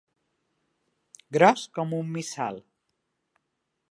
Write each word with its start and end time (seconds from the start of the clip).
Gros 1.37 1.67
com 1.77 1.95
un 1.99 2.09
missal. 2.17 2.59